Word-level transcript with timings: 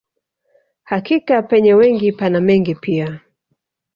Hakika 0.83 1.41
penye 1.41 1.73
wengi 1.73 2.11
pana 2.11 2.41
mengi 2.41 2.75
pia 2.75 3.21